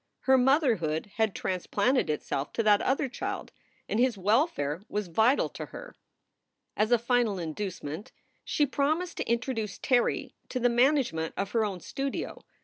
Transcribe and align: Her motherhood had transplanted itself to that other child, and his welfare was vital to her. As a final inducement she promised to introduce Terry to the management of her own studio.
Her 0.21 0.35
motherhood 0.35 1.05
had 1.17 1.35
transplanted 1.35 2.09
itself 2.09 2.51
to 2.53 2.63
that 2.63 2.81
other 2.81 3.07
child, 3.07 3.51
and 3.87 3.99
his 3.99 4.17
welfare 4.17 4.81
was 4.89 5.09
vital 5.09 5.47
to 5.49 5.67
her. 5.67 5.93
As 6.75 6.91
a 6.91 6.97
final 6.97 7.37
inducement 7.37 8.11
she 8.43 8.65
promised 8.65 9.17
to 9.17 9.29
introduce 9.31 9.77
Terry 9.77 10.33
to 10.49 10.59
the 10.59 10.69
management 10.69 11.35
of 11.37 11.51
her 11.51 11.63
own 11.63 11.81
studio. 11.81 12.41